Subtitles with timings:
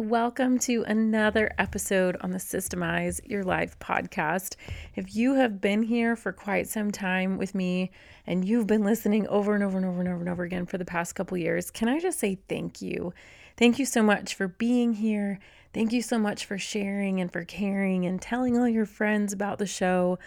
[0.00, 4.56] Welcome to another episode on the Systemize Your Life podcast.
[4.94, 7.90] If you have been here for quite some time with me
[8.26, 10.78] and you've been listening over and over and over and over and over again for
[10.78, 13.12] the past couple years, can I just say thank you?
[13.58, 15.38] Thank you so much for being here.
[15.74, 19.58] Thank you so much for sharing and for caring and telling all your friends about
[19.58, 20.18] the show.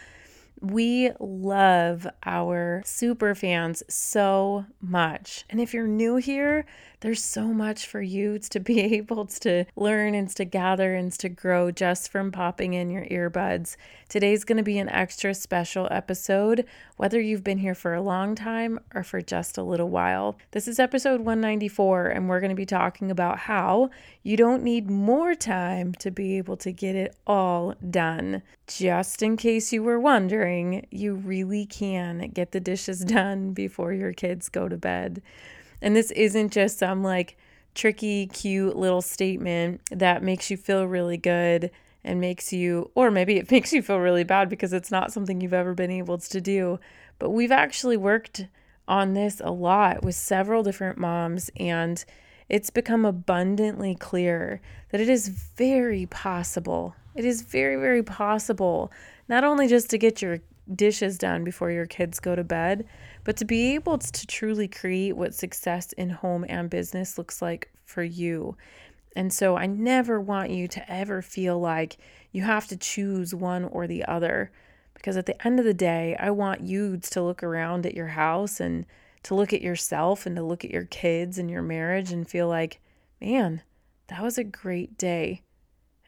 [0.63, 5.43] We love our super fans so much.
[5.49, 6.65] And if you're new here,
[7.01, 11.27] there's so much for you to be able to learn and to gather and to
[11.27, 13.75] grow just from popping in your earbuds.
[14.07, 18.33] Today's going to be an extra special episode, whether you've been here for a long
[18.33, 20.37] time or for just a little while.
[20.51, 23.89] This is episode 194, and we're going to be talking about how
[24.21, 28.43] you don't need more time to be able to get it all done.
[28.65, 30.52] Just in case you were wondering,
[30.91, 35.21] you really can get the dishes done before your kids go to bed.
[35.81, 37.37] And this isn't just some like
[37.75, 41.71] tricky, cute little statement that makes you feel really good
[42.03, 45.41] and makes you, or maybe it makes you feel really bad because it's not something
[45.41, 46.79] you've ever been able to do.
[47.19, 48.47] But we've actually worked
[48.87, 52.03] on this a lot with several different moms, and
[52.49, 56.95] it's become abundantly clear that it is very possible.
[57.15, 58.91] It is very, very possible
[59.27, 60.39] not only just to get your
[60.73, 62.85] dishes done before your kids go to bed,
[63.23, 67.71] but to be able to truly create what success in home and business looks like
[67.85, 68.55] for you.
[69.15, 71.97] And so I never want you to ever feel like
[72.31, 74.51] you have to choose one or the other.
[74.93, 78.07] Because at the end of the day, I want you to look around at your
[78.07, 78.85] house and
[79.23, 82.47] to look at yourself and to look at your kids and your marriage and feel
[82.47, 82.79] like,
[83.21, 83.61] man,
[84.07, 85.41] that was a great day.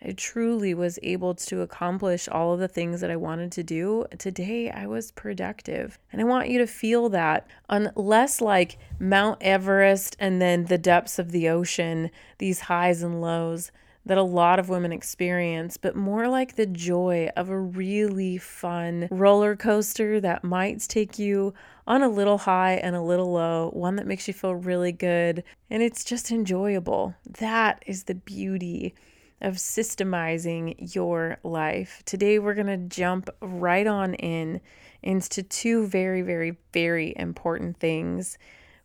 [0.05, 4.05] I truly was able to accomplish all of the things that I wanted to do.
[4.19, 5.97] Today, I was productive.
[6.11, 11.17] And I want you to feel that unless like Mount Everest and then the depths
[11.17, 13.71] of the ocean, these highs and lows
[14.05, 19.07] that a lot of women experience, but more like the joy of a really fun
[19.09, 21.51] roller coaster that might take you
[21.87, 25.43] on a little high and a little low, one that makes you feel really good,
[25.71, 27.15] and it's just enjoyable.
[27.39, 28.93] That is the beauty
[29.41, 32.01] of systemizing your life.
[32.05, 34.61] Today, we're going to jump right on in
[35.03, 38.37] into two very, very, very important things.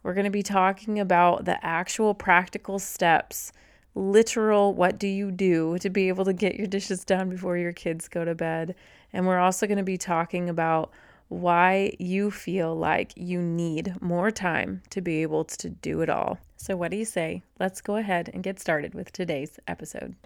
[0.03, 3.53] We're going to be talking about the actual practical steps,
[3.95, 7.73] literal what do you do to be able to get your dishes done before your
[7.73, 8.75] kids go to bed.
[9.13, 10.91] And we're also going to be talking about
[11.31, 16.39] why you feel like you need more time to be able to do it all.
[16.57, 17.43] So, what do you say?
[17.59, 20.17] Let's go ahead and get started with today's episode.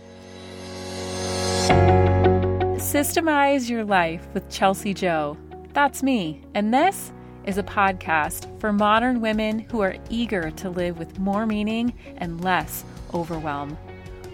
[2.78, 5.37] Systemize Your Life with Chelsea Joe.
[5.75, 7.12] That's me, and this
[7.44, 12.42] is a podcast for modern women who are eager to live with more meaning and
[12.42, 12.82] less
[13.12, 13.76] overwhelm.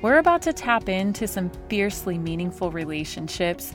[0.02, 3.75] We're about to tap into some fiercely meaningful relationships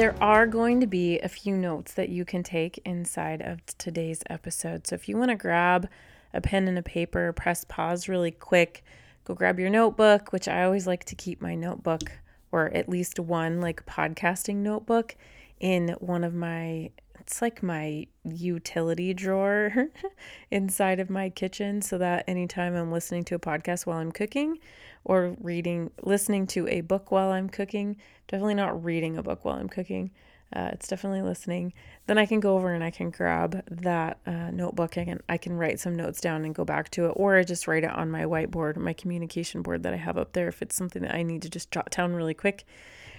[0.00, 4.22] There are going to be a few notes that you can take inside of today's
[4.30, 4.86] episode.
[4.86, 5.90] So if you want to grab
[6.32, 8.82] a pen and a paper, press pause really quick,
[9.24, 12.12] go grab your notebook, which I always like to keep my notebook
[12.50, 15.16] or at least one like podcasting notebook
[15.60, 19.88] in one of my it's like my utility drawer
[20.50, 24.60] inside of my kitchen so that anytime I'm listening to a podcast while I'm cooking
[25.04, 27.96] or reading, listening to a book while I'm cooking,
[28.28, 30.10] definitely not reading a book while I'm cooking.
[30.52, 31.72] Uh, it's definitely listening.
[32.06, 34.98] Then I can go over and I can grab that uh, notebook.
[34.98, 37.44] I can I can write some notes down and go back to it, or I
[37.44, 40.48] just write it on my whiteboard, my communication board that I have up there.
[40.48, 42.64] If it's something that I need to just jot down really quick.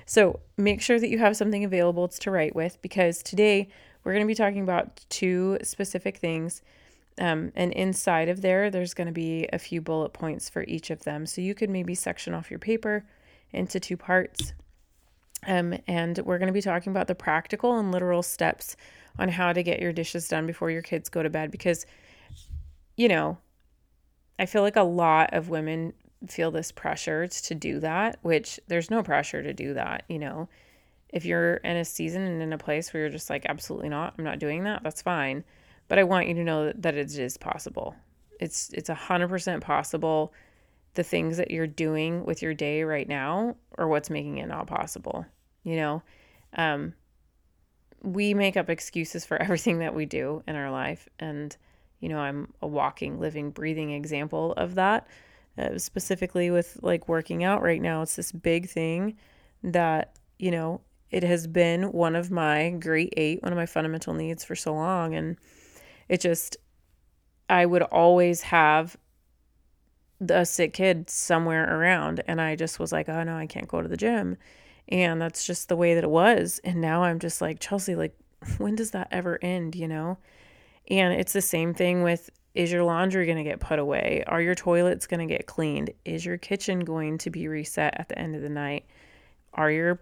[0.05, 3.69] So make sure that you have something available to write with because today
[4.03, 6.61] we're going to be talking about two specific things.
[7.19, 10.89] Um, and inside of there, there's going to be a few bullet points for each
[10.89, 11.25] of them.
[11.25, 13.05] So you could maybe section off your paper
[13.51, 14.53] into two parts.
[15.45, 18.75] Um, and we're going to be talking about the practical and literal steps
[19.19, 21.51] on how to get your dishes done before your kids go to bed.
[21.51, 21.85] Because,
[22.95, 23.37] you know,
[24.39, 25.93] I feel like a lot of women
[26.27, 30.47] feel this pressure to do that, which there's no pressure to do that, you know
[31.11, 34.15] if you're in a season and in a place where you're just like, absolutely not,
[34.17, 35.43] I'm not doing that, that's fine.
[35.91, 37.97] But I want you to know that, it is possible.
[38.39, 40.33] It's it's a hundred percent possible.
[40.93, 44.67] the things that you're doing with your day right now or what's making it not
[44.67, 45.25] possible.
[45.63, 46.03] You know,
[46.55, 46.93] um,
[48.01, 51.09] we make up excuses for everything that we do in our life.
[51.19, 51.57] And,
[51.99, 55.07] you know, I'm a walking, living, breathing example of that.
[55.57, 59.17] Uh, specifically with like working out right now, it's this big thing
[59.61, 60.79] that, you know,
[61.09, 64.73] it has been one of my great eight, one of my fundamental needs for so
[64.73, 65.15] long.
[65.15, 65.35] And
[66.09, 66.57] it just,
[67.49, 68.97] I would always have
[70.29, 72.23] a sick kid somewhere around.
[72.27, 74.37] And I just was like, oh no, I can't go to the gym.
[74.87, 76.59] And that's just the way that it was.
[76.63, 78.15] And now I'm just like, Chelsea, like,
[78.57, 80.17] when does that ever end, you know?
[80.89, 84.25] And it's the same thing with is your laundry going to get put away?
[84.27, 85.91] Are your toilets going to get cleaned?
[86.03, 88.85] Is your kitchen going to be reset at the end of the night?
[89.53, 90.01] Are your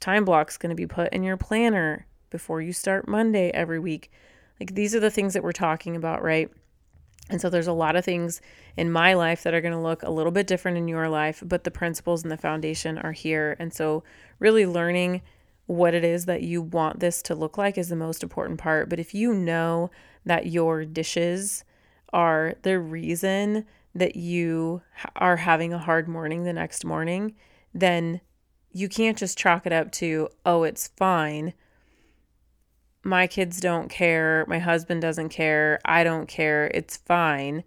[0.00, 4.12] time blocks going to be put in your planner before you start Monday every week?
[4.60, 6.50] Like these are the things that we're talking about, right?
[7.30, 8.40] And so there's a lot of things
[8.76, 11.42] in my life that are going to look a little bit different in your life,
[11.44, 13.56] but the principles and the foundation are here.
[13.58, 14.04] And so
[14.38, 15.22] really learning
[15.66, 18.90] what it is that you want this to look like is the most important part.
[18.90, 19.90] But if you know
[20.26, 21.64] that your dishes
[22.12, 23.64] are the reason
[23.94, 24.82] that you
[25.16, 27.34] are having a hard morning the next morning,
[27.72, 28.20] then
[28.70, 31.54] you can't just chalk it up to, oh, it's fine
[33.04, 37.64] my kids don't care, my husband doesn't care, I don't care, it's fine,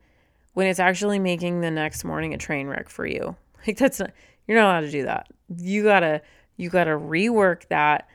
[0.54, 3.36] when it's actually making the next morning a train wreck for you.
[3.66, 4.12] Like that's not
[4.48, 5.28] you're not allowed to do that.
[5.58, 6.22] You got to
[6.56, 8.08] you got to rework that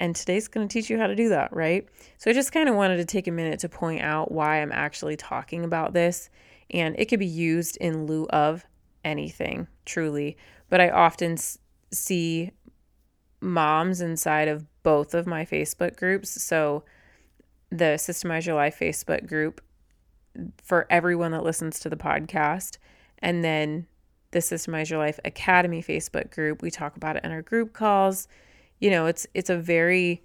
[0.00, 1.88] and today's to teach you how to do that, right?
[2.18, 4.72] So I just kind of wanted to take a minute to point out why I'm
[4.72, 6.30] actually talking about this
[6.70, 8.64] and it could be used in lieu of
[9.04, 10.36] anything, truly.
[10.68, 11.36] But I often
[11.92, 12.50] see
[13.42, 16.42] moms inside of both of my Facebook groups.
[16.42, 16.84] So,
[17.70, 19.60] the Systemize Your Life Facebook group
[20.62, 22.78] for everyone that listens to the podcast,
[23.18, 23.86] and then
[24.30, 26.62] the Systemize Your Life Academy Facebook group.
[26.62, 28.28] We talk about it in our group calls.
[28.80, 30.22] You know, it's it's a very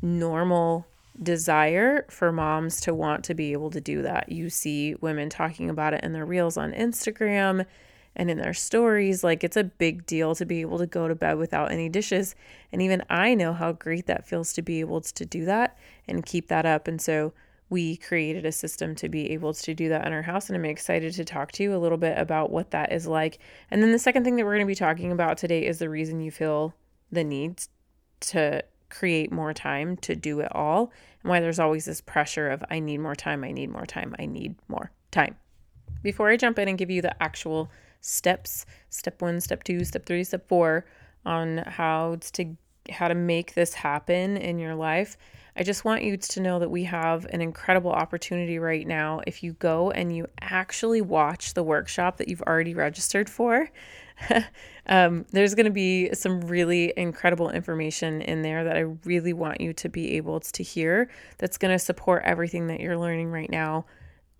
[0.00, 0.86] normal
[1.22, 4.30] desire for moms to want to be able to do that.
[4.30, 7.66] You see women talking about it in their reels on Instagram
[8.16, 9.24] and in their stories.
[9.24, 12.34] Like it's a big deal to be able to go to bed without any dishes.
[12.72, 15.76] And even I know how great that feels to be able to do that
[16.06, 16.88] and keep that up.
[16.88, 17.32] And so
[17.70, 20.48] we created a system to be able to do that in our house.
[20.48, 23.38] And I'm excited to talk to you a little bit about what that is like.
[23.70, 25.88] And then the second thing that we're going to be talking about today is the
[25.88, 26.74] reason you feel
[27.10, 27.62] the need
[28.20, 30.92] to create more time to do it all
[31.22, 34.14] and why there's always this pressure of I need more time, I need more time,
[34.18, 35.36] I need more time.
[36.02, 37.70] Before I jump in and give you the actual
[38.02, 40.84] steps step one step two step three step four
[41.24, 42.54] on how to
[42.90, 45.16] how to make this happen in your life.
[45.56, 49.20] I just want you to know that we have an incredible opportunity right now.
[49.26, 53.70] If you go and you actually watch the workshop that you've already registered for
[54.86, 59.60] um, there's going to be some really incredible information in there that i really want
[59.60, 61.08] you to be able to hear
[61.38, 63.84] that's going to support everything that you're learning right now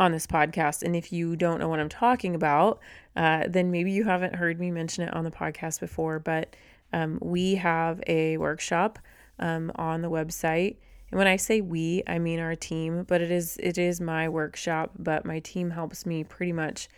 [0.03, 0.83] on this podcast.
[0.83, 2.81] And if you don't know what I'm talking about,
[3.15, 6.19] uh, then maybe you haven't heard me mention it on the podcast before.
[6.19, 6.57] But
[6.93, 8.99] um, we have a workshop
[9.39, 10.77] um, on the website.
[11.13, 14.29] And when I say we, I mean our team, but it is it is my
[14.29, 16.89] workshop, but my team helps me pretty much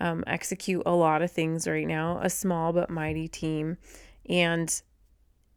[0.00, 3.76] um, execute a lot of things right now, a small but mighty team.
[4.28, 4.82] And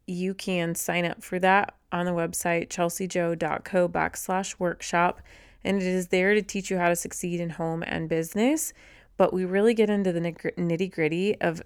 [0.05, 5.21] you can sign up for that on the website, chelseajoe.co backslash workshop
[5.63, 8.73] and it is there to teach you how to succeed in home and business.
[9.17, 11.61] But we really get into the nitty gritty of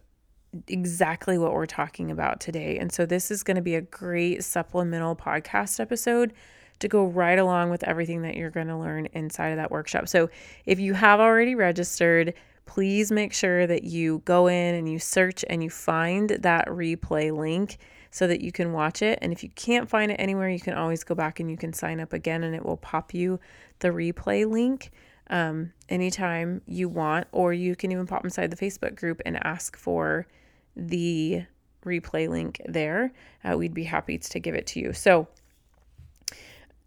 [0.68, 2.78] exactly what we're talking about today.
[2.78, 6.34] And so this is going to be a great supplemental podcast episode
[6.80, 10.08] to go right along with everything that you're going to learn inside of that workshop.
[10.08, 10.30] So
[10.66, 12.34] if you have already registered,
[12.66, 17.36] please make sure that you go in and you search and you find that replay
[17.36, 17.78] link
[18.12, 19.20] so that you can watch it.
[19.22, 21.74] And if you can't find it anywhere, you can always go back and you can
[21.74, 23.40] sign up again and it will pop you
[23.80, 24.92] the replay link
[25.30, 29.78] um, anytime you want, or you can even pop inside the Facebook group and ask
[29.78, 30.28] for
[30.76, 31.44] the
[31.86, 33.12] replay link there.
[33.44, 34.94] Uh, we'd be happy to give it to you.
[34.94, 35.28] So,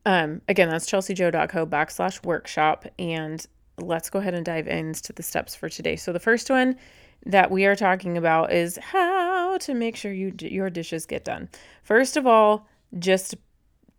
[0.06, 2.87] um, again, that's chelseajoe.co backslash workshop.
[2.99, 3.44] And
[3.78, 5.97] let's go ahead and dive into the steps for today.
[5.97, 6.76] So, the first one
[7.26, 11.49] that we are talking about is how to make sure you your dishes get done.
[11.82, 12.66] First of all,
[12.99, 13.35] just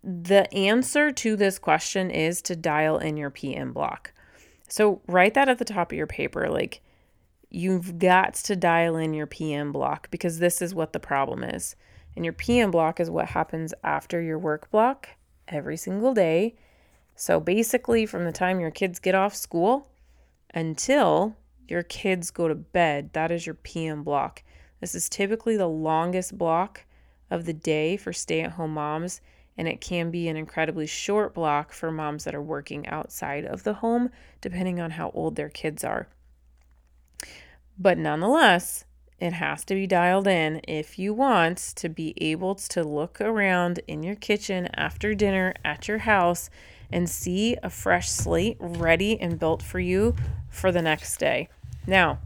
[0.04, 4.14] the answer to this question is to dial in your PM block.
[4.68, 6.82] So write that at the top of your paper like
[7.50, 11.76] you've got to dial in your PM block because this is what the problem is.
[12.16, 15.10] And your PM block is what happens after your work block
[15.48, 16.56] every single day.
[17.16, 19.90] So basically from the time your kids get off school
[20.54, 21.36] until
[21.68, 24.44] your kids go to bed, that is your PM block.
[24.80, 26.86] This is typically the longest block
[27.30, 29.22] of the day for stay at home moms,
[29.62, 33.62] and it can be an incredibly short block for moms that are working outside of
[33.62, 34.10] the home,
[34.42, 36.08] depending on how old their kids are.
[37.78, 38.86] But nonetheless,
[39.20, 43.82] it has to be dialed in if you want to be able to look around
[43.88, 46.50] in your kitchen after dinner at your house
[46.92, 50.16] and see a fresh slate ready and built for you
[50.50, 51.50] for the next day.
[51.86, 52.18] Now,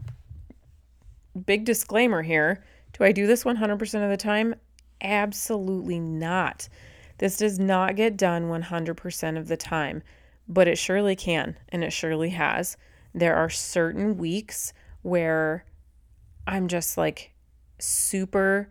[1.44, 2.64] big disclaimer here
[2.94, 4.54] do I do this 100% of the time?
[5.02, 6.70] Absolutely not.
[7.18, 10.02] This does not get done 100% of the time,
[10.48, 12.76] but it surely can, and it surely has.
[13.14, 15.64] There are certain weeks where
[16.46, 17.32] I'm just like
[17.78, 18.70] super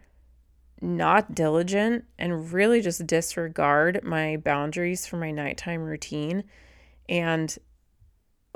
[0.82, 6.44] not diligent and really just disregard my boundaries for my nighttime routine.
[7.10, 7.58] And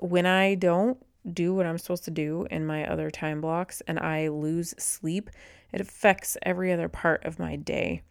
[0.02, 0.98] when I don't
[1.34, 5.30] do what I'm supposed to do in my other time blocks and I lose sleep,
[5.72, 8.04] it affects every other part of my day.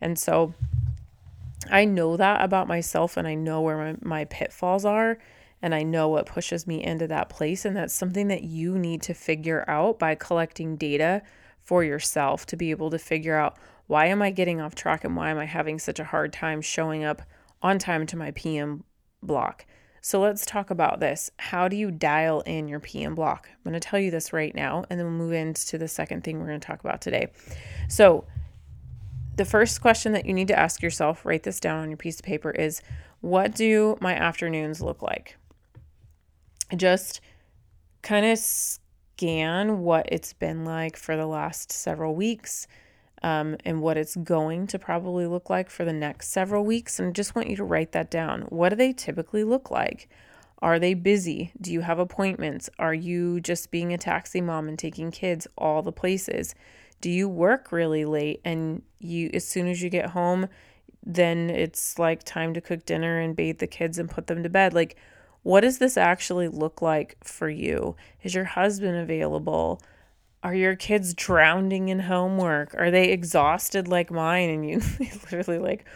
[0.00, 0.54] And so
[1.68, 5.18] I know that about myself and I know where my, my pitfalls are
[5.62, 7.64] and I know what pushes me into that place.
[7.64, 11.22] And that's something that you need to figure out by collecting data
[11.60, 15.16] for yourself to be able to figure out why am I getting off track and
[15.16, 17.22] why am I having such a hard time showing up
[17.62, 18.84] on time to my PM
[19.22, 19.66] block.
[20.02, 21.30] So let's talk about this.
[21.38, 23.48] How do you dial in your PM block?
[23.50, 26.24] I'm going to tell you this right now, and then we'll move into the second
[26.24, 27.30] thing we're going to talk about today.
[27.88, 28.24] So,
[29.40, 32.20] the first question that you need to ask yourself, write this down on your piece
[32.20, 32.82] of paper, is
[33.22, 35.38] what do my afternoons look like?
[36.76, 37.22] Just
[38.02, 42.66] kind of scan what it's been like for the last several weeks
[43.22, 46.98] um, and what it's going to probably look like for the next several weeks.
[46.98, 48.42] And I just want you to write that down.
[48.50, 50.10] What do they typically look like?
[50.60, 51.50] Are they busy?
[51.58, 52.68] Do you have appointments?
[52.78, 56.54] Are you just being a taxi mom and taking kids all the places?
[57.00, 60.48] Do you work really late and you as soon as you get home,
[61.04, 64.48] then it's like time to cook dinner and bathe the kids and put them to
[64.48, 64.74] bed?
[64.74, 64.96] Like
[65.42, 67.96] what does this actually look like for you?
[68.22, 69.80] Is your husband available?
[70.42, 72.74] Are your kids drowning in homework?
[72.74, 75.86] Are they exhausted like mine and you literally like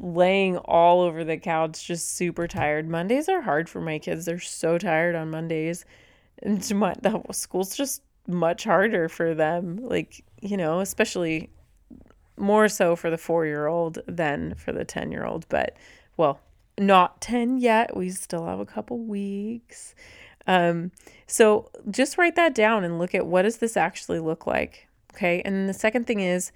[0.00, 2.88] laying all over the couch just super tired?
[2.88, 4.26] Mondays are hard for my kids.
[4.26, 5.84] They're so tired on Mondays.
[6.42, 9.78] And my, the school's just much harder for them.
[9.82, 11.50] Like, you know, especially
[12.36, 15.76] more so for the 4-year-old than for the 10-year-old, but
[16.16, 16.40] well,
[16.78, 17.96] not 10 yet.
[17.96, 19.94] We still have a couple weeks.
[20.46, 20.92] Um,
[21.26, 24.88] so just write that down and look at what does this actually look like.
[25.14, 25.42] Okay.
[25.44, 26.52] And the second thing is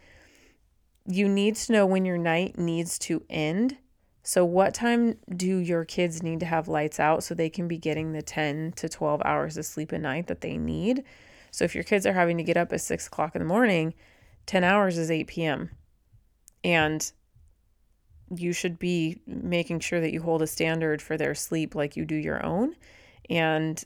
[1.07, 3.79] you need to know when your night needs to end.
[4.23, 7.77] So, what time do your kids need to have lights out so they can be
[7.77, 11.03] getting the 10 to 12 hours of sleep a night that they need?
[11.53, 13.95] So, if your kids are having to get up at six o'clock in the morning,
[14.47, 15.71] 10 hours is 8 p.m.
[16.65, 17.13] And
[18.35, 22.05] you should be making sure that you hold a standard for their sleep like you
[22.05, 22.75] do your own.
[23.29, 23.83] And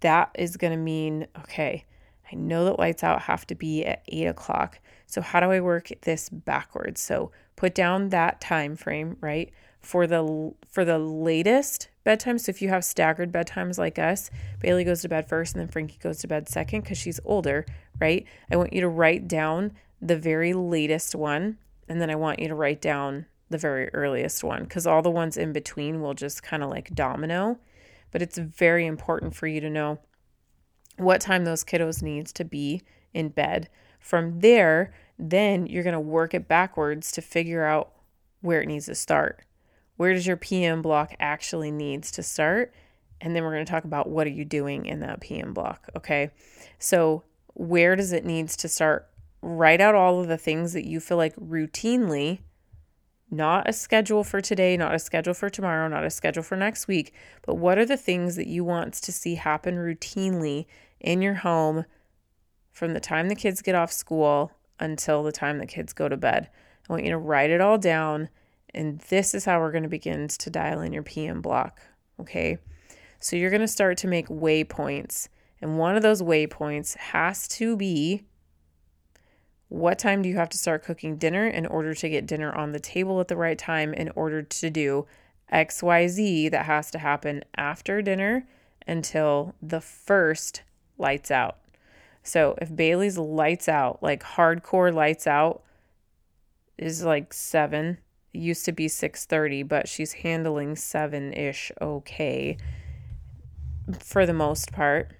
[0.00, 1.84] that is going to mean, okay,
[2.30, 4.78] I know that lights out have to be at eight o'clock.
[5.06, 7.00] So how do I work this backwards?
[7.00, 9.50] So put down that time frame, right?
[9.80, 12.38] For the for the latest bedtime.
[12.38, 14.30] So if you have staggered bedtimes like us,
[14.60, 17.66] Bailey goes to bed first and then Frankie goes to bed second because she's older,
[18.00, 18.24] right?
[18.50, 22.48] I want you to write down the very latest one, and then I want you
[22.48, 26.42] to write down the very earliest one because all the ones in between will just
[26.42, 27.58] kind of like domino
[28.10, 29.98] but it's very important for you to know
[30.96, 32.82] what time those kiddos needs to be
[33.14, 33.68] in bed.
[33.98, 37.92] From there, then you're going to work it backwards to figure out
[38.40, 39.44] where it needs to start.
[40.00, 42.72] Where does your PM block actually needs to start?
[43.20, 45.90] And then we're going to talk about what are you doing in that PM block,
[45.94, 46.30] okay?
[46.78, 49.10] So, where does it needs to start?
[49.42, 52.38] Write out all of the things that you feel like routinely
[53.30, 56.88] not a schedule for today, not a schedule for tomorrow, not a schedule for next
[56.88, 60.64] week, but what are the things that you want to see happen routinely
[60.98, 61.84] in your home
[62.72, 66.16] from the time the kids get off school until the time the kids go to
[66.16, 66.48] bed?
[66.88, 68.30] I want you to write it all down,
[68.74, 71.80] and this is how we're going to begin to dial in your PM block.
[72.20, 72.58] Okay.
[73.18, 75.28] So you're going to start to make waypoints,
[75.60, 78.24] and one of those waypoints has to be
[79.68, 82.72] what time do you have to start cooking dinner in order to get dinner on
[82.72, 85.06] the table at the right time in order to do
[85.52, 88.48] XYZ that has to happen after dinner
[88.86, 90.62] until the first
[90.98, 91.58] lights out?
[92.24, 95.62] So if Bailey's lights out, like hardcore lights out,
[96.76, 97.98] is like seven.
[98.32, 102.56] Used to be six thirty, but she's handling seven ish okay
[103.98, 105.12] for the most part.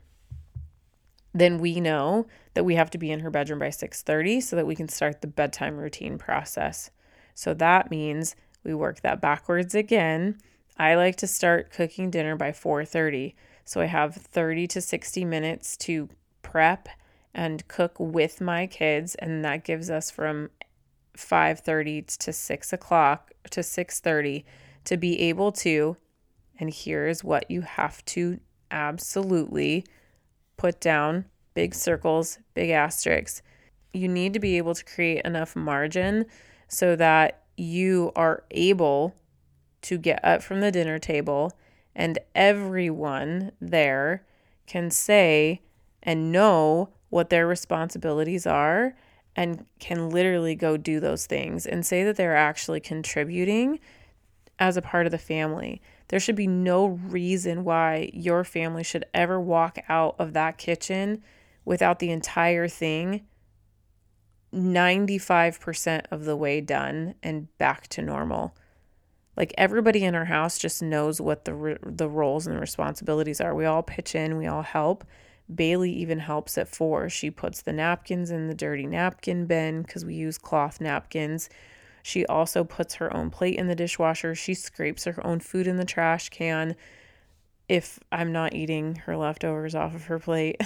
[1.32, 4.66] then we know that we have to be in her bedroom by 6:30 so that
[4.66, 6.90] we can start the bedtime routine process.
[7.34, 10.38] So that means we work that backwards again.
[10.76, 13.34] I like to start cooking dinner by 4:30.
[13.64, 16.08] So I have 30 to 60 minutes to
[16.42, 16.88] prep
[17.32, 20.50] and cook with my kids, and that gives us from
[21.20, 24.44] 5:30 to 6 o'clock to 6:30
[24.84, 25.96] to be able to.
[26.58, 29.84] And here's what you have to absolutely
[30.56, 33.42] put down: big circles, big asterisks.
[33.92, 36.26] You need to be able to create enough margin
[36.68, 39.14] so that you are able
[39.82, 41.52] to get up from the dinner table
[41.94, 44.24] and everyone there
[44.66, 45.60] can say
[46.02, 48.94] and know what their responsibilities are
[49.36, 53.78] and can literally go do those things and say that they're actually contributing
[54.58, 55.80] as a part of the family.
[56.08, 61.22] There should be no reason why your family should ever walk out of that kitchen
[61.64, 63.26] without the entire thing
[64.52, 68.56] 95% of the way done and back to normal.
[69.36, 73.54] Like everybody in our house just knows what the the roles and the responsibilities are.
[73.54, 75.04] We all pitch in, we all help.
[75.54, 77.08] Bailey even helps at 4.
[77.08, 81.48] She puts the napkins in the dirty napkin bin cuz we use cloth napkins.
[82.02, 84.34] She also puts her own plate in the dishwasher.
[84.34, 86.76] She scrapes her own food in the trash can
[87.68, 90.56] if I'm not eating her leftovers off of her plate.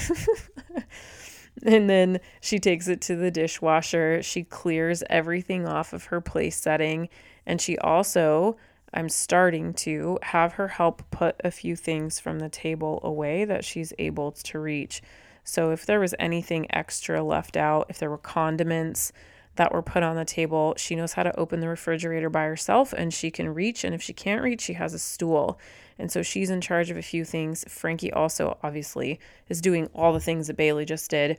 [1.67, 4.23] and then she takes it to the dishwasher.
[4.23, 7.09] She clears everything off of her place setting
[7.47, 8.57] and she also,
[8.95, 13.65] I'm starting to have her help put a few things from the table away that
[13.65, 15.03] she's able to reach.
[15.43, 19.13] So if there was anything extra left out, if there were condiments
[19.57, 22.93] that were put on the table, she knows how to open the refrigerator by herself
[22.93, 23.85] and she can reach.
[23.85, 25.59] And if she can't reach, she has a stool.
[25.99, 27.65] And so she's in charge of a few things.
[27.69, 31.37] Frankie also, obviously, is doing all the things that Bailey just did,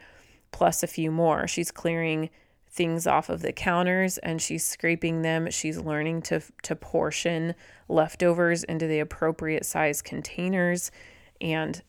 [0.51, 1.47] plus a few more.
[1.47, 2.29] She's clearing
[2.75, 5.50] things off of the counters and she's scraping them.
[5.50, 7.55] She's learning to to portion
[7.88, 10.92] leftovers into the appropriate size containers
[11.40, 11.81] and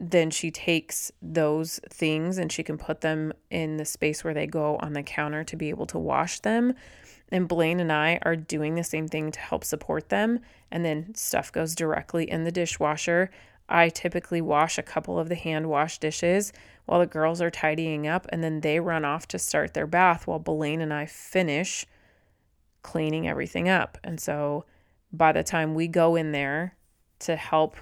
[0.00, 4.46] then she takes those things and she can put them in the space where they
[4.46, 6.74] go on the counter to be able to wash them.
[7.30, 10.40] And Blaine and I are doing the same thing to help support them.
[10.70, 13.30] And then stuff goes directly in the dishwasher.
[13.68, 16.52] I typically wash a couple of the hand wash dishes
[16.86, 20.26] while the girls are tidying up, and then they run off to start their bath
[20.26, 21.86] while Blaine and I finish
[22.82, 23.98] cleaning everything up.
[24.04, 24.64] And so
[25.12, 26.76] by the time we go in there
[27.20, 27.76] to help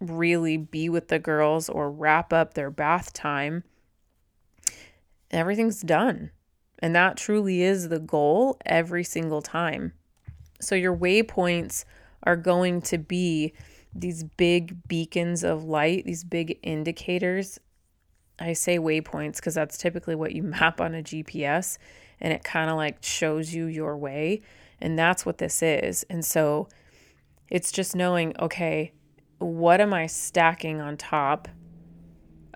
[0.00, 3.64] really be with the girls or wrap up their bath time,
[5.30, 6.30] everything's done.
[6.78, 9.92] And that truly is the goal every single time.
[10.60, 11.84] So your waypoints
[12.22, 13.52] are going to be
[13.94, 17.58] these big beacons of light, these big indicators.
[18.38, 21.78] I say waypoints because that's typically what you map on a GPS
[22.20, 24.42] and it kind of like shows you your way.
[24.80, 26.04] And that's what this is.
[26.04, 26.68] And so
[27.48, 28.92] it's just knowing, okay,
[29.38, 31.48] what am I stacking on top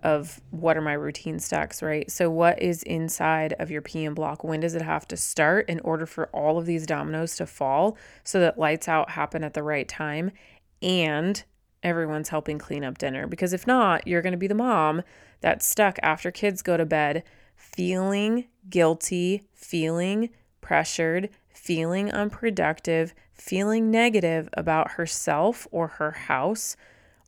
[0.03, 2.11] of what are my routine stacks, right?
[2.11, 4.43] So, what is inside of your PM block?
[4.43, 7.99] When does it have to start in order for all of these dominoes to fall
[8.25, 10.33] so that lights out happen at the right time
[10.81, 11.45] and
[11.83, 13.27] everyone's helping clean up dinner.
[13.27, 15.03] Because if not, you're going to be the mom
[15.41, 17.23] that's stuck after kids go to bed
[17.57, 26.77] feeling guilty, feeling pressured, feeling unproductive, feeling negative about herself or her house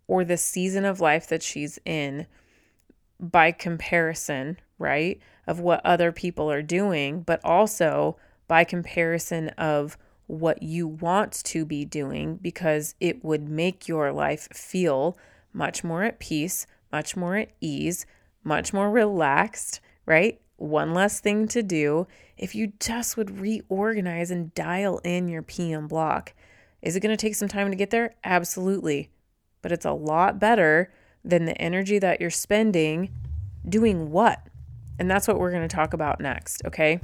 [0.07, 2.27] or the season of life that she's in
[3.21, 5.21] by comparison, right?
[5.47, 8.17] Of what other people are doing, but also
[8.49, 14.49] by comparison of what you want to be doing because it would make your life
[14.53, 15.17] feel
[15.53, 18.07] much more at peace, much more at ease,
[18.45, 20.41] much more relaxed, right?
[20.57, 22.07] One less thing to do
[22.37, 26.35] if you just would reorganize and dial in your PM block.
[26.81, 28.15] Is it going to take some time to get there?
[28.25, 29.11] Absolutely.
[29.61, 30.93] But it's a lot better
[31.25, 33.11] than the energy that you're spending
[33.69, 34.45] doing what?
[34.99, 37.01] And that's what we're going to talk about next, okay?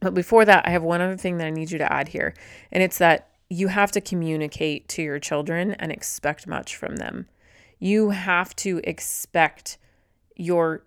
[0.00, 2.34] But before that, I have one other thing that I need you to add here,
[2.70, 7.26] and it's that you have to communicate to your children and expect much from them.
[7.78, 9.78] You have to expect
[10.36, 10.84] your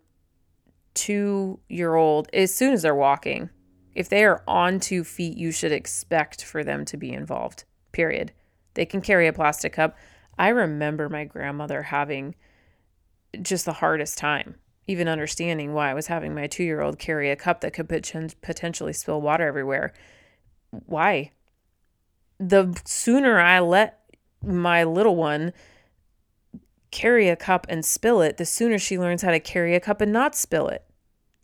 [0.93, 3.49] two year old, as soon as they're walking,
[3.93, 8.31] if they are on two feet, you should expect for them to be involved, period.
[8.73, 9.97] They can carry a plastic cup.
[10.37, 12.35] I remember my grandmother having
[13.41, 14.55] just the hardest time
[14.91, 17.87] even understanding why I was having my two year old carry a cup that could
[17.89, 19.93] potentially spill water everywhere.
[20.85, 21.31] Why?
[22.39, 23.99] The sooner I let
[24.43, 25.53] my little one
[26.91, 30.01] carry a cup and spill it, the sooner she learns how to carry a cup
[30.01, 30.83] and not spill it.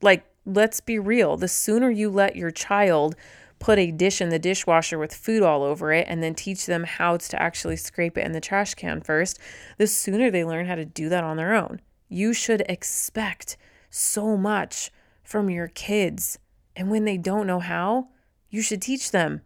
[0.02, 1.38] Like, let's be real.
[1.38, 3.16] The sooner you let your child
[3.60, 6.84] put a dish in the dishwasher with food all over it and then teach them
[6.84, 9.40] how to actually scrape it in the trash can first,
[9.78, 11.82] the sooner they learn how to do that on their own.
[12.08, 13.58] You should expect
[13.90, 14.92] so much
[15.24, 16.40] from your kids.
[16.76, 18.10] And when they don't know how,
[18.50, 19.42] you should teach them.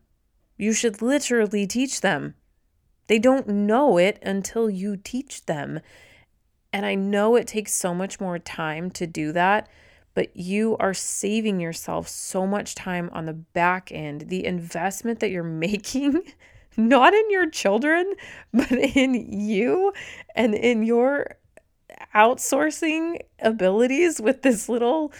[0.57, 2.35] You should literally teach them.
[3.07, 5.79] They don't know it until you teach them.
[6.71, 9.67] And I know it takes so much more time to do that
[10.13, 14.25] but you are saving yourself so much time on the back end.
[14.27, 16.21] The investment that you're making,
[16.77, 18.13] not in your children,
[18.53, 19.93] but in you
[20.35, 21.37] and in your
[22.15, 25.11] outsourcing abilities with this little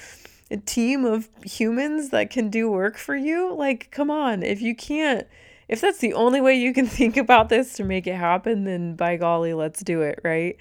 [0.66, 3.54] team of humans that can do work for you.
[3.54, 5.28] Like, come on, if you can't,
[5.68, 8.96] if that's the only way you can think about this to make it happen, then
[8.96, 10.58] by golly, let's do it, right?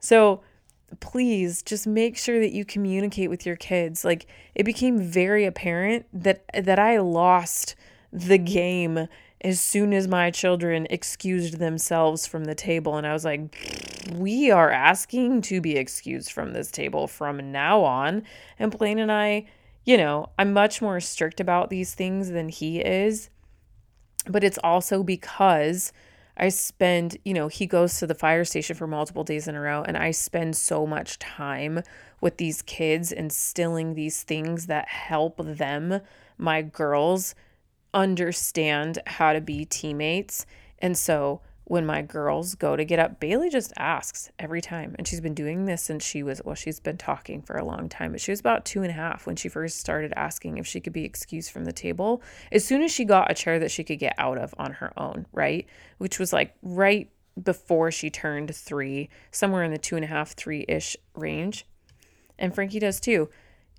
[0.00, 0.42] So,
[0.98, 4.04] please just make sure that you communicate with your kids.
[4.04, 7.76] Like it became very apparent that that I lost
[8.12, 9.06] the game
[9.42, 13.40] as soon as my children excused themselves from the table and I was like
[14.14, 18.24] we are asking to be excused from this table from now on
[18.58, 19.46] and Blaine and I,
[19.84, 23.30] you know, I'm much more strict about these things than he is.
[24.26, 25.92] But it's also because
[26.36, 29.60] I spend, you know, he goes to the fire station for multiple days in a
[29.60, 31.82] row, and I spend so much time
[32.20, 36.00] with these kids instilling these things that help them,
[36.38, 37.34] my girls,
[37.94, 40.46] understand how to be teammates.
[40.78, 44.96] And so when my girls go to get up, Bailey just asks every time.
[44.98, 47.88] And she's been doing this since she was, well, she's been talking for a long
[47.88, 50.66] time, but she was about two and a half when she first started asking if
[50.66, 52.22] she could be excused from the table.
[52.50, 54.92] As soon as she got a chair that she could get out of on her
[54.98, 55.64] own, right?
[55.98, 57.08] Which was like right
[57.40, 61.66] before she turned three, somewhere in the two and a half, three ish range.
[62.36, 63.28] And Frankie does too.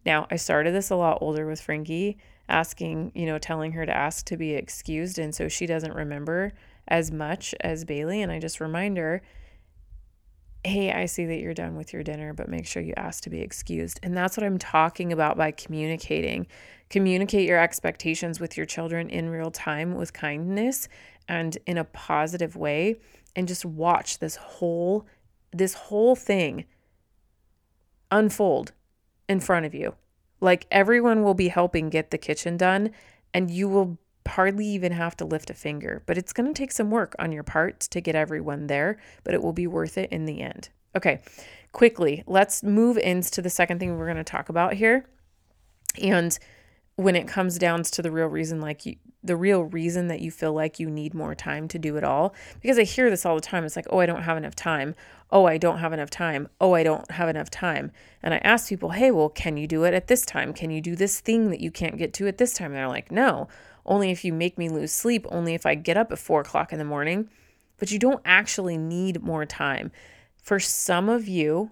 [0.05, 2.17] Now, I started this a lot older with Frankie,
[2.49, 5.19] asking, you know, telling her to ask to be excused.
[5.19, 6.53] And so she doesn't remember
[6.87, 8.21] as much as Bailey.
[8.21, 9.21] And I just remind her,
[10.63, 13.29] hey, I see that you're done with your dinner, but make sure you ask to
[13.29, 13.99] be excused.
[14.03, 16.45] And that's what I'm talking about by communicating.
[16.89, 20.87] Communicate your expectations with your children in real time with kindness
[21.27, 22.97] and in a positive way
[23.35, 25.05] and just watch this whole
[25.53, 26.65] this whole thing
[28.09, 28.71] unfold
[29.27, 29.95] in front of you.
[30.41, 32.91] Like everyone will be helping get the kitchen done
[33.33, 36.71] and you will hardly even have to lift a finger, but it's going to take
[36.71, 40.11] some work on your part to get everyone there, but it will be worth it
[40.11, 40.69] in the end.
[40.95, 41.21] Okay,
[41.71, 45.05] quickly, let's move into the second thing we're going to talk about here.
[46.01, 46.37] And
[47.01, 50.31] when it comes down to the real reason, like you, the real reason that you
[50.31, 53.35] feel like you need more time to do it all, because I hear this all
[53.35, 53.63] the time.
[53.63, 54.95] It's like, oh, I don't have enough time.
[55.31, 56.49] Oh, I don't have enough time.
[56.59, 57.91] Oh, I don't have enough time.
[58.21, 60.53] And I ask people, hey, well, can you do it at this time?
[60.53, 62.67] Can you do this thing that you can't get to at this time?
[62.67, 63.47] And they're like, no
[63.85, 66.71] only if you make me lose sleep, only if I get up at four o'clock
[66.71, 67.29] in the morning.
[67.77, 69.91] But you don't actually need more time.
[70.37, 71.71] For some of you,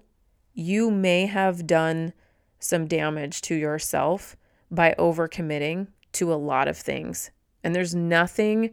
[0.52, 2.12] you may have done
[2.58, 4.36] some damage to yourself
[4.70, 7.30] by overcommitting to a lot of things.
[7.62, 8.70] And there's nothing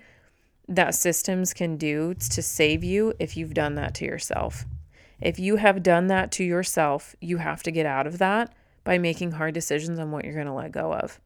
[0.67, 4.65] that systems can do to save you if you've done that to yourself.
[5.19, 8.97] If you have done that to yourself, you have to get out of that by
[8.97, 11.19] making hard decisions on what you're going to let go of.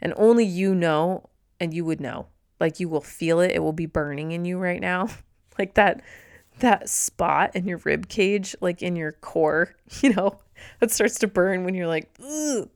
[0.00, 1.28] And only you know,
[1.60, 2.26] and you would know.
[2.58, 3.52] Like you will feel it.
[3.52, 5.08] It will be burning in you right now.
[5.58, 6.02] like that
[6.58, 10.38] that spot in your rib cage, like in your core, you know,
[10.80, 12.12] that starts to burn when you're like,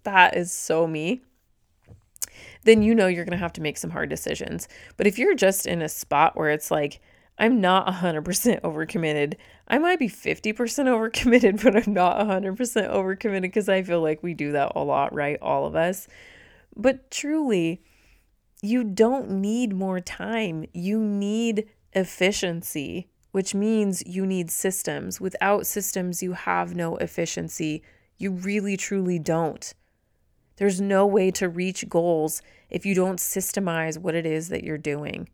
[0.05, 1.22] that is so me.
[2.64, 4.68] Then you know you're going to have to make some hard decisions.
[4.96, 7.01] But if you're just in a spot where it's like,
[7.38, 9.35] I'm not 100% overcommitted.
[9.68, 14.35] I might be 50% overcommitted, but I'm not 100% overcommitted because I feel like we
[14.35, 15.38] do that a lot, right?
[15.40, 16.09] All of us.
[16.75, 17.83] But truly,
[18.62, 20.66] you don't need more time.
[20.72, 25.20] You need efficiency, which means you need systems.
[25.20, 27.83] Without systems, you have no efficiency.
[28.16, 29.75] You really, truly don't.
[30.57, 34.79] There's no way to reach goals if you don't systemize what it is that you're
[34.79, 35.29] doing.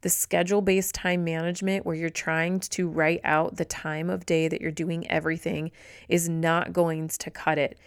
[0.00, 4.48] The schedule based time management, where you're trying to write out the time of day
[4.48, 5.70] that you're doing everything,
[6.08, 7.78] is not going to cut it.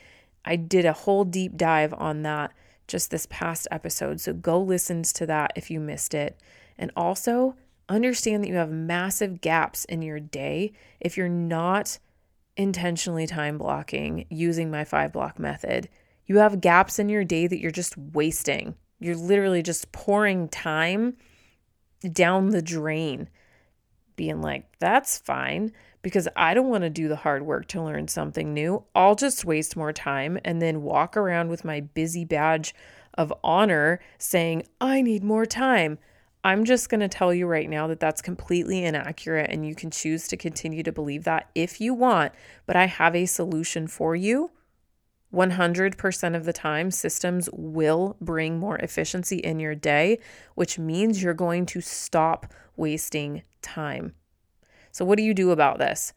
[0.45, 2.53] I did a whole deep dive on that
[2.87, 4.21] just this past episode.
[4.21, 6.39] So go listen to that if you missed it.
[6.77, 7.57] And also
[7.95, 11.99] understand that you have massive gaps in your day if you're not
[12.57, 15.89] intentionally time blocking using my five block method.
[16.25, 18.75] You have gaps in your day that you're just wasting.
[18.99, 21.17] You're literally just pouring time
[22.11, 23.29] down the drain,
[24.15, 25.71] being like, that's fine.
[26.01, 28.83] because I don't want to do the hard work to learn something new.
[28.95, 32.73] I'll just waste more time and then walk around with my busy badge
[33.13, 35.99] of honor saying, I need more time.
[36.43, 39.91] I'm just going to tell you right now that that's completely inaccurate and you can
[39.91, 42.33] choose to continue to believe that if you want,
[42.65, 44.51] but I have a solution for you.
[45.33, 50.19] 100% of the time, systems will bring more efficiency in your day,
[50.55, 54.13] which means you're going to stop wasting time.
[54.91, 56.11] So, what do you do about this?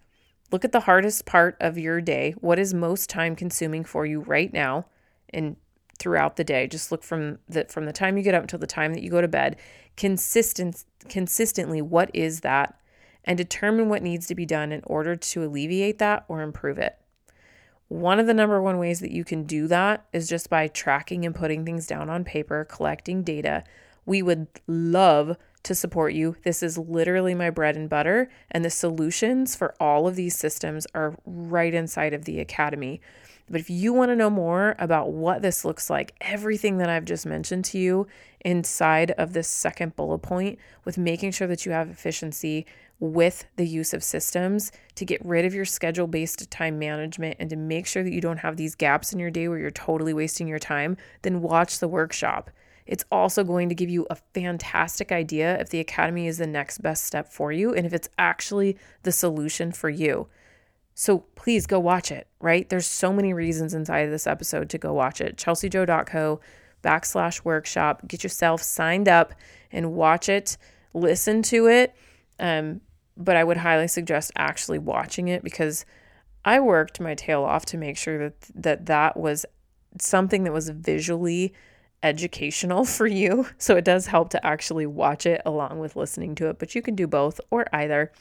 [0.50, 2.34] Look at the hardest part of your day.
[2.40, 4.86] What is most time consuming for you right now
[5.28, 5.56] and
[5.98, 6.66] throughout the day?
[6.66, 9.10] Just look from the from the time you get up until the time that you
[9.10, 9.56] go to bed.
[9.96, 12.78] Consistent consistently, what is that?
[13.24, 16.98] And determine what needs to be done in order to alleviate that or improve it.
[17.88, 21.24] One of the number one ways that you can do that is just by tracking
[21.24, 23.64] and putting things down on paper, collecting data.
[24.06, 26.36] We would love to support you.
[26.44, 30.86] This is literally my bread and butter, and the solutions for all of these systems
[30.94, 33.00] are right inside of the academy.
[33.50, 37.04] But if you want to know more about what this looks like, everything that I've
[37.04, 38.06] just mentioned to you
[38.40, 42.66] inside of this second bullet point with making sure that you have efficiency
[43.00, 47.50] with the use of systems to get rid of your schedule based time management and
[47.50, 50.14] to make sure that you don't have these gaps in your day where you're totally
[50.14, 52.50] wasting your time, then watch the workshop.
[52.86, 56.78] It's also going to give you a fantastic idea if the academy is the next
[56.78, 60.28] best step for you and if it's actually the solution for you.
[60.94, 62.68] So please go watch it, right?
[62.68, 65.36] There's so many reasons inside of this episode to go watch it.
[65.36, 66.40] chelseajoe.co
[66.82, 68.06] backslash workshop.
[68.06, 69.34] Get yourself signed up
[69.72, 70.56] and watch it,
[70.92, 71.94] listen to it.
[72.38, 72.80] Um,
[73.16, 75.84] but I would highly suggest actually watching it because
[76.44, 79.46] I worked my tail off to make sure that that, that was
[79.98, 81.54] something that was visually
[82.02, 83.46] educational for you.
[83.58, 86.82] So it does help to actually watch it along with listening to it, but you
[86.82, 88.12] can do both or either.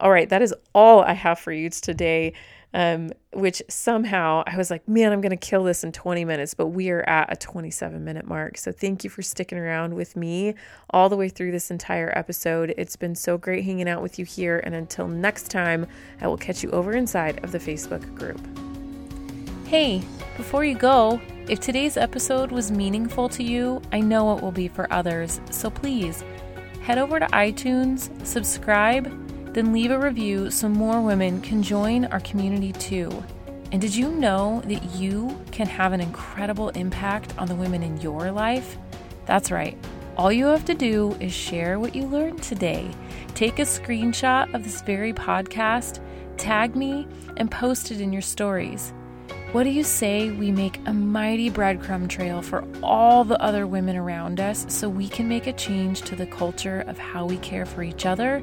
[0.00, 2.32] All right, that is all I have for you today.
[2.72, 6.54] Um, which somehow I was like, man, I'm going to kill this in 20 minutes,
[6.54, 8.56] but we are at a 27 minute mark.
[8.58, 10.54] So thank you for sticking around with me
[10.90, 12.72] all the way through this entire episode.
[12.78, 14.60] It's been so great hanging out with you here.
[14.62, 15.84] And until next time,
[16.20, 18.40] I will catch you over inside of the Facebook group.
[19.66, 20.00] Hey,
[20.36, 24.68] before you go, if today's episode was meaningful to you, I know it will be
[24.68, 25.40] for others.
[25.50, 26.22] So please
[26.82, 32.20] head over to iTunes, subscribe, then leave a review so more women can join our
[32.20, 33.22] community too.
[33.72, 38.00] And did you know that you can have an incredible impact on the women in
[38.00, 38.76] your life?
[39.26, 39.76] That's right.
[40.16, 42.90] All you have to do is share what you learned today.
[43.34, 46.00] Take a screenshot of this very podcast,
[46.36, 48.92] tag me, and post it in your stories.
[49.52, 53.96] What do you say we make a mighty breadcrumb trail for all the other women
[53.96, 57.66] around us so we can make a change to the culture of how we care
[57.66, 58.42] for each other